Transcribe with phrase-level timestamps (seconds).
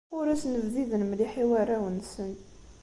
[0.17, 2.31] Ur asen-bdiden mliḥ i warraw-nsen.